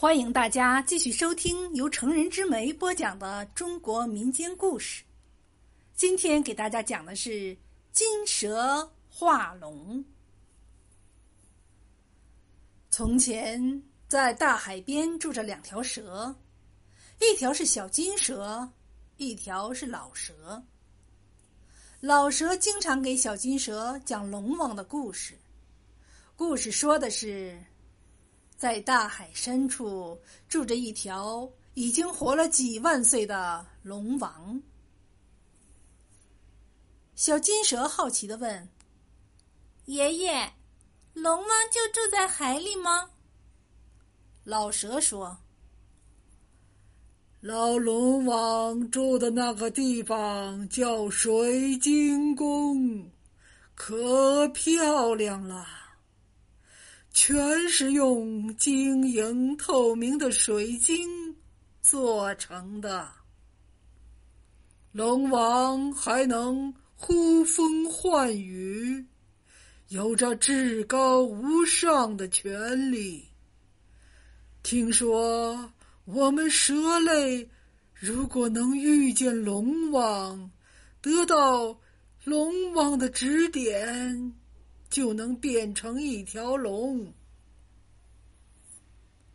[0.00, 5.02] 欢迎大家继续收听由成人之美播讲的中国民间故事。
[5.96, 7.56] 今天给大家讲的是
[7.90, 10.04] 金蛇化龙。
[12.90, 16.32] 从前，在大海边住着两条蛇，
[17.20, 18.70] 一条是小金蛇，
[19.16, 20.62] 一条是老蛇。
[21.98, 25.34] 老蛇经常给小金蛇讲龙王的故事，
[26.36, 27.60] 故事说的是。
[28.58, 34.60] 在大海深处住着一条已经活了几万岁的龙王。
[37.14, 38.68] 小金蛇好奇的问
[39.86, 40.52] ：“爷爷，
[41.14, 43.10] 龙王就住在海里吗？”
[44.42, 45.38] 老蛇说
[47.40, 53.08] ：“老龙王住的那个地方叫水晶宫，
[53.76, 55.64] 可漂亮了。”
[57.20, 61.34] 全是用晶莹透明的水晶
[61.82, 63.10] 做成的。
[64.92, 69.04] 龙王还能呼风唤雨，
[69.88, 73.26] 有着至高无上的权力。
[74.62, 75.72] 听说
[76.04, 77.50] 我们蛇类
[77.94, 80.48] 如果能遇见龙王，
[81.02, 81.76] 得到
[82.22, 84.32] 龙王的指点。
[84.90, 87.12] 就能变成一条龙。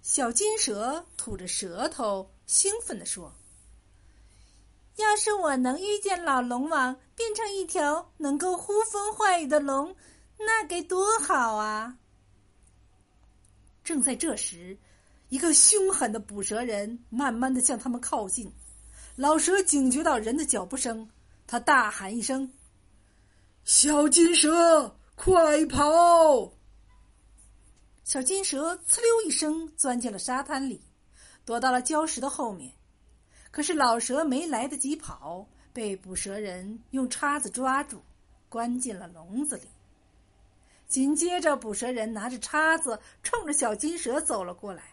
[0.01, 3.33] 小金蛇吐着舌头，兴奋地说
[4.97, 9.95] ：“要是我能遇见老龙王，变成一条能够呼风唤雨的龙，
[10.37, 11.97] 那该多好啊！”
[13.83, 14.77] 正在这时，
[15.29, 18.51] 一个凶狠的捕蛇人慢慢的向他们靠近。
[19.15, 21.09] 老蛇警觉到人的脚步声，
[21.45, 22.51] 他大喊一声
[23.63, 26.51] ：“小金蛇！”快跑！
[28.03, 30.81] 小金蛇呲溜一声钻进了沙滩里，
[31.45, 32.73] 躲到了礁石的后面。
[33.51, 38.01] 可是老蛇没来得及跑，被捕蛇人用叉子抓住，
[38.49, 39.67] 关进了笼子里。
[40.87, 44.83] 紧接着，捕蛇人拿着叉子冲着小金蛇走了过来。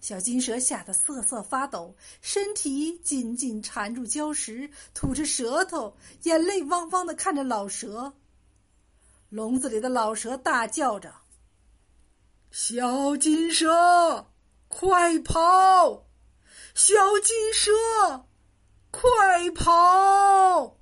[0.00, 8.12] 小金蛇吓得瑟瑟发抖，身体紧紧缠住礁石，吐着舌头，眼泪汪汪的看着老蛇。
[9.34, 11.12] 笼子里的老蛇大叫着
[12.52, 14.30] ：“小金蛇，
[14.68, 16.06] 快跑！
[16.72, 17.72] 小金蛇，
[18.92, 20.78] 快跑！”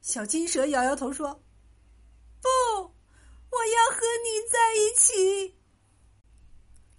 [0.00, 1.42] 小金蛇摇摇头说
[2.40, 2.48] ：“不，
[2.78, 5.58] 我要和你在一起。”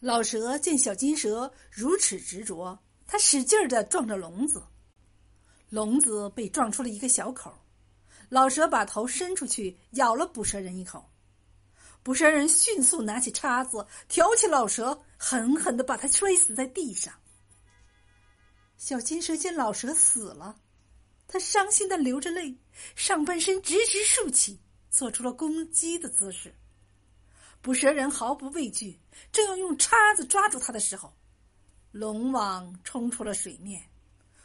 [0.02, 4.62] 老蛇见小金蛇如此执着，他使劲儿的撞着笼子，
[5.70, 7.63] 笼子被撞出了一个小口。
[8.30, 11.10] 老蛇把头伸出去，咬了捕蛇人一口。
[12.02, 17.14] 捕蛇人迅速拿起叉子，挑起老蛇，狠狠的把它摔死在地上。
[18.78, 20.58] 小金蛇见老蛇死了，
[21.28, 22.58] 它伤心的流着泪，
[22.96, 26.54] 上半身直直竖起，做出了攻击的姿势。
[27.62, 29.00] 捕蛇人毫不畏惧，
[29.32, 31.14] 正要用叉子抓住他的时候，
[31.94, 33.82] 龙王冲出了水面，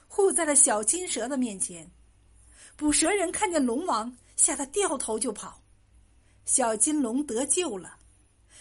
[0.07, 1.91] 护在了小金蛇的面前。
[2.79, 5.61] 捕蛇人看见龙王，吓得掉头就跑。
[6.45, 7.99] 小金龙得救了，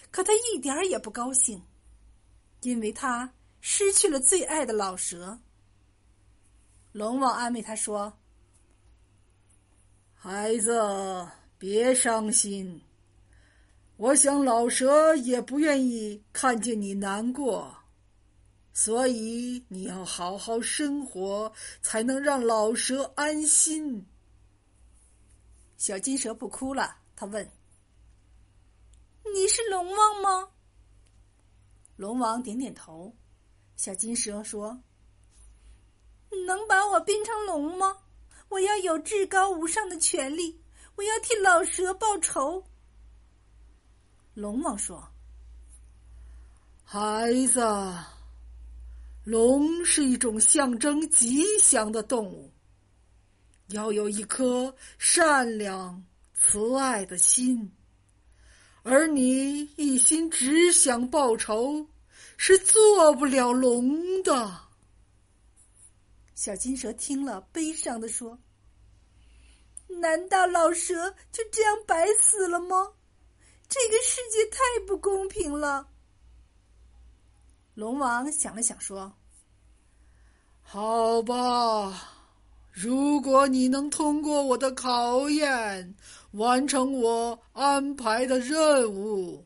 [0.09, 1.61] 可他一点也不高兴，
[2.61, 5.37] 因为他失去了最爱的老蛇。
[6.93, 8.11] 龙王安慰他说
[10.17, 10.83] ：“孩子，
[11.59, 12.81] 别伤心。
[13.97, 17.71] 我想老蛇也不愿意看见你难过，
[18.77, 21.51] 所以你要好好生活，
[21.81, 24.05] 才能让老蛇安心。”
[25.77, 27.51] 小金蛇不哭了，他问
[29.33, 30.49] ：“你是龙王吗？”
[31.97, 33.11] 龙王点点头。
[33.75, 34.79] 小金蛇说
[36.45, 37.97] ：“能把我变成龙吗？
[38.47, 40.61] 我要有至高无上的权利，
[40.95, 42.63] 我要替老蛇报仇。”
[44.35, 45.03] 龙王说
[46.85, 47.59] ：“孩子，
[49.27, 52.49] 龙是一种象征吉祥的动物。”
[53.71, 56.01] 要有一颗善良、
[56.33, 57.69] 慈爱的心，
[58.83, 61.85] 而你一心只想报仇，
[62.37, 64.61] 是做不了龙的。
[66.33, 68.39] 小金蛇听了，悲伤的说
[69.99, 72.93] ：“难道老蛇就这样白死了吗？
[73.67, 74.57] 这个世界太
[74.87, 75.89] 不公平了。”
[77.77, 79.13] 龙王想了想，说
[80.65, 82.15] ：“好吧。”
[82.73, 85.95] 如果你能通过我的考验，
[86.31, 89.45] 完成我安排的任务，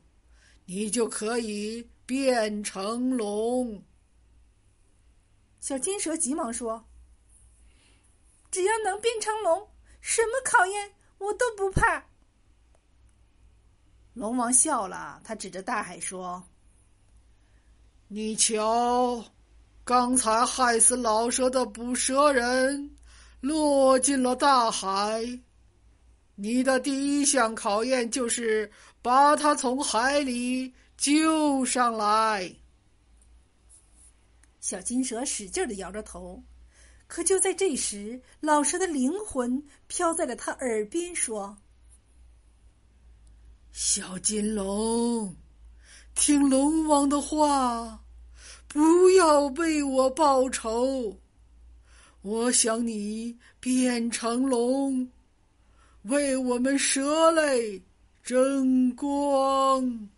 [0.63, 3.83] 你就可以变成龙。
[5.59, 6.85] 小金蛇急忙说
[8.49, 9.67] ：“只要能变成龙，
[9.99, 12.05] 什么考验我都不怕。”
[14.15, 16.41] 龙王笑了，他指着大海说
[18.13, 19.23] ：“你瞧，
[19.85, 22.91] 刚才害死老蛇的捕蛇人
[23.39, 25.23] 落进了大海。
[26.35, 28.69] 你的第一项考验就是
[29.01, 32.53] 把他从海里救上来。”
[34.59, 36.43] 小金蛇使劲的摇着头，
[37.07, 41.57] 可就在这时，老蛇的灵魂飘在了他耳边说。
[43.71, 45.33] 小金龙，
[46.15, 48.03] 听龙王的话，
[48.67, 51.17] 不要为我报仇。
[52.21, 55.09] 我想你变成龙，
[56.03, 57.81] 为我们蛇类
[58.23, 60.09] 争光。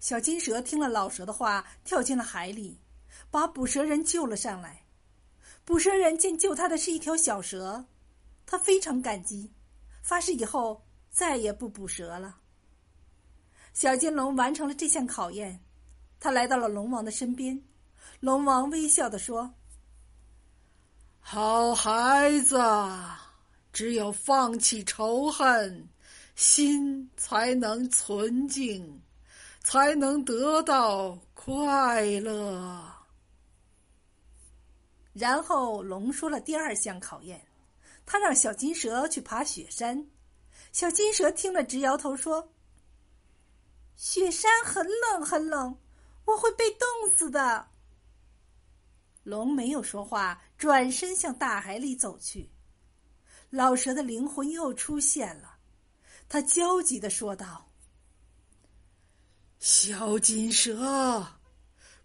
[0.00, 2.78] 小金蛇听了老蛇的话，跳进了海里，
[3.30, 4.82] 把捕蛇人救了上来。
[5.64, 7.84] 捕蛇人见救他的是一条小蛇，
[8.44, 9.50] 他非常感激，
[10.02, 10.82] 发誓以后。
[11.08, 12.36] 再也不捕蛇了。
[13.76, 15.60] 小金龙完成了这项考验，
[16.18, 17.60] 他来到了龙王的身边。
[18.20, 19.52] 龙王微笑的说
[21.20, 22.58] ：“好孩子，
[23.74, 25.86] 只有放弃仇恨，
[26.36, 28.98] 心才能纯净，
[29.62, 32.82] 才能得到快乐。”
[35.12, 37.46] 然后龙说了第二项考验，
[38.06, 40.06] 他让小金蛇去爬雪山。
[40.72, 42.48] 小金蛇听了，直摇头说
[43.96, 45.78] ：“雪山很冷，很冷，
[46.26, 47.68] 我会被冻死的。”
[49.24, 52.48] 龙没有说话，转身向大海里走去。
[53.50, 55.56] 老蛇的灵魂又出现了，
[56.28, 57.68] 他焦急的说道
[59.58, 61.38] ：“小金蛇，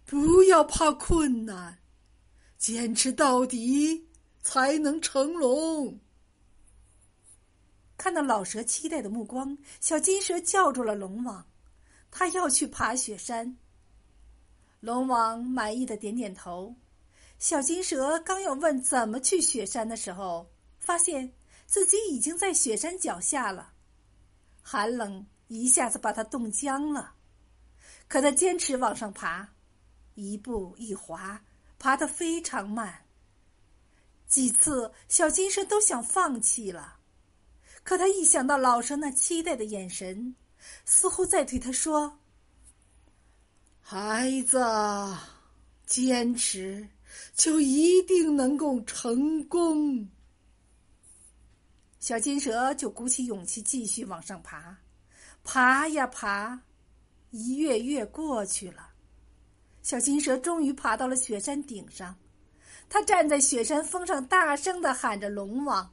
[0.04, 1.78] 不要怕困难，
[2.58, 4.08] 坚持到底，
[4.40, 6.00] 才能成龙。”
[7.98, 11.46] 看到老蛇期待的目光，小金蛇叫住了龙王，
[12.12, 13.56] 他要去爬雪山。
[14.78, 16.72] 龙王满意的点点头。
[17.38, 20.48] 小金蛇刚要问怎么去雪山的时候，
[20.78, 21.32] 发现
[21.66, 23.72] 自己已经在雪山脚下了，
[24.62, 27.14] 寒冷一下子把它冻僵了。
[28.06, 29.48] 可他坚持往上爬，
[30.14, 31.42] 一步一滑，
[31.78, 33.06] 爬得非常慢。
[34.28, 36.98] 几次，小金蛇都想放弃了。
[37.82, 40.34] 可他一想到老蛇那期待的眼神，
[40.84, 42.18] 似乎在对他说
[43.80, 44.58] ：“孩子，
[45.86, 46.88] 坚持，
[47.34, 50.08] 就一定能够成功。”
[52.00, 54.76] 小金蛇就鼓起勇气继续往上爬，
[55.44, 56.60] 爬呀爬，
[57.30, 58.88] 一月月过去了，
[59.82, 62.16] 小金蛇终于爬到了雪山顶上。
[62.88, 65.88] 他站在雪山峰上，大声的喊着：“龙王！”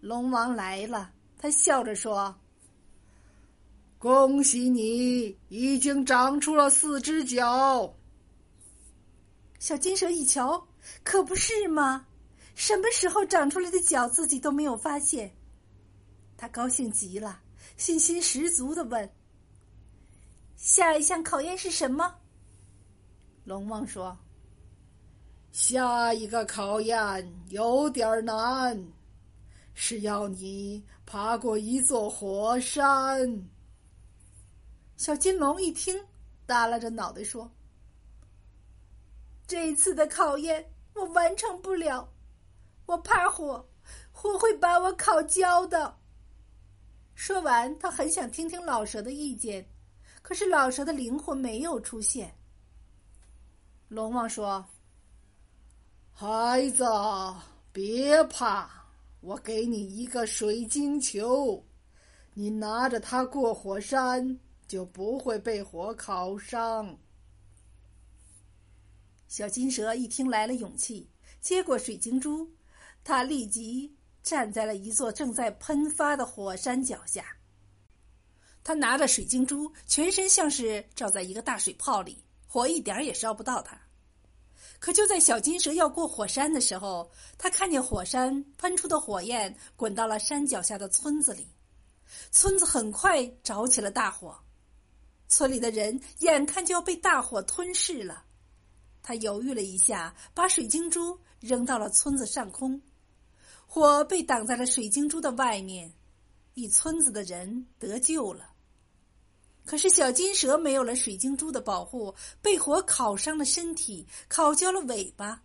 [0.00, 2.36] 龙王来了，他笑着说
[3.98, 7.94] ：“恭喜你，已经长出了四只脚。”
[9.58, 10.64] 小金蛇一瞧，
[11.02, 12.06] 可不是吗？
[12.54, 15.32] 什么时候长出来的脚，自己都没有发现。
[16.36, 17.40] 他高兴极了，
[17.76, 19.10] 信心十足的问
[20.56, 22.14] ：“下一项考验是什么？”
[23.44, 24.16] 龙王说
[25.50, 28.80] ：“下一个考验有点难。”
[29.74, 33.48] 是要你爬过一座火山。
[34.98, 35.96] 小金龙一听，
[36.44, 37.48] 耷拉着脑袋说
[39.46, 42.12] ：“这一次的考验我完成不了，
[42.84, 43.64] 我怕火，
[44.10, 45.96] 火会把我烤焦的。”
[47.14, 49.64] 说完，他很想听听老蛇的意见，
[50.20, 52.36] 可是老蛇的灵魂没有出现。
[53.86, 54.66] 龙王说
[56.12, 56.84] ：“孩子，
[57.70, 58.68] 别怕。”
[59.20, 61.64] 我给你一个水晶球，
[62.34, 64.38] 你拿着它过火山，
[64.68, 66.96] 就不会被火烤伤。
[69.26, 71.10] 小金蛇一听来了勇气，
[71.40, 72.48] 接过水晶珠，
[73.02, 77.24] 他立即站在了一座正在喷发的火山脚下。
[78.62, 83.80] 他拿着水晶珠，全身像是罩在一个大水泡里，火一点也烧不到他。
[84.78, 91.48] 可就在小金蛇要过火山的时候，他看见火山喷出的火焰滚到了山脚下的村子里，
[92.30, 94.38] 村子很快着起了大火，
[95.28, 98.24] 村里的人眼看就要被大火吞噬了。
[99.02, 102.80] 他犹豫了一下，把水晶珠扔到了村子上空，
[103.66, 105.92] 火被挡在了水晶珠的外面，
[106.54, 108.50] 一村子的人得救了。
[109.64, 115.42] 可是小金蛇没有了水晶珠的保护，被火烤伤了身体，烤焦了尾巴。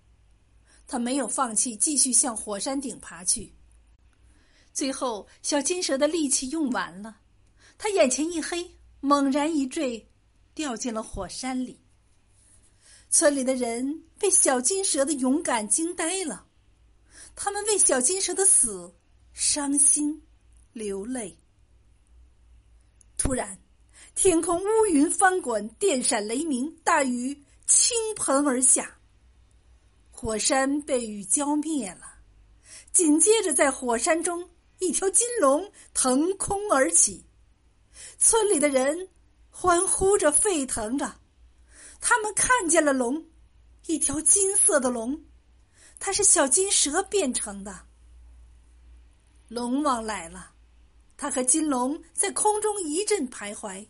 [0.88, 3.54] 他没有放弃，继续向火山顶爬去。
[4.74, 7.18] 最后，小金蛇的力气用完了，
[7.78, 10.08] 他眼前一黑，猛然一坠，
[10.56, 11.78] 掉进了火山里。
[13.10, 16.46] 村里的人被小金蛇的勇敢惊呆了，
[17.36, 18.96] 他们为小金蛇的死
[19.34, 20.24] 伤心
[20.72, 21.38] 流泪。
[23.18, 23.60] 突然，
[24.16, 28.98] 天空乌云翻滚，电闪雷鸣，大雨倾盆而下，
[30.12, 32.20] 火山被雨浇灭了。
[32.94, 37.26] 紧接着，在火山中，一条金龙腾空而起，
[38.18, 39.10] 村里的人
[39.50, 41.16] 欢呼着，沸腾着。
[42.02, 43.26] 他们看见了龙，
[43.88, 45.24] 一条金色的龙，
[46.00, 47.82] 它是小金蛇变成的。
[49.48, 50.52] 龙王来了，
[51.16, 53.88] 他和金龙在空中一阵徘徊。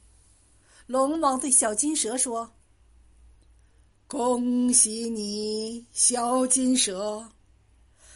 [0.86, 2.54] 龙王对小金蛇说
[4.08, 7.32] ：“恭喜你，小金蛇，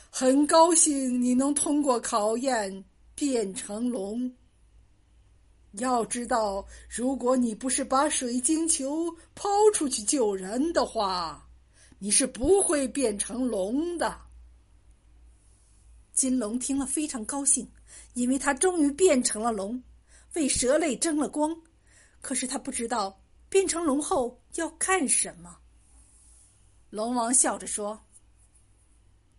[0.09, 2.83] 很高兴你能通过考验
[3.15, 4.29] 变成龙。”
[5.77, 11.47] 要知道，如果你不是把水晶球抛出去救人的话，
[11.99, 14.17] 你是不会变成龙的。
[16.13, 17.69] 金龙听了非常高兴，
[18.13, 19.81] 因为他终于变成了龙，
[20.33, 21.55] 为蛇类争了光。
[22.21, 25.57] 可是他不知道变成龙后要干什么。
[26.89, 27.99] 龙王笑着说：“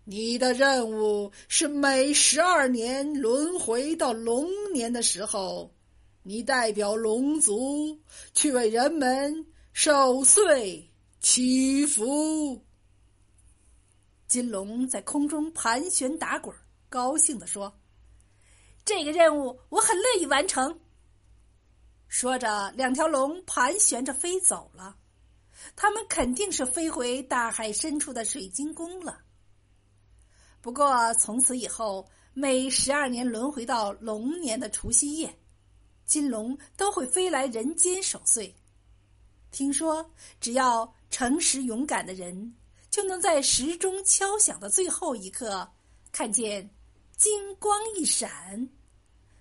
[0.05, 5.73] 你的任务是每十二年轮回到龙年的时候。”
[6.23, 7.99] 你代表龙族
[8.35, 12.63] 去为人们守岁祈福。
[14.27, 16.55] 金龙在空中盘旋打滚，
[16.89, 17.73] 高兴地说
[18.85, 20.81] ：“这个任务我很乐意完成。”
[22.09, 24.97] 说着，两条龙盘旋着飞走了。
[25.75, 29.21] 他们肯定是飞回大海深处的水晶宫了。
[30.61, 35.39] 不过，从此以后，每十二年轮回到龙年的除夕夜。
[36.09, 38.53] 金龙都会飞来人间守岁。
[39.53, 40.11] 听说，
[40.41, 42.55] 只要诚实勇敢的人，
[42.91, 45.71] 就能在时钟敲响的最后一刻，
[46.11, 46.69] 看见
[47.17, 48.69] 金光一闪，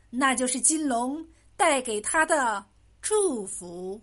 [0.10, 2.64] 那就是金龙带给他的
[3.02, 4.00] 祝福。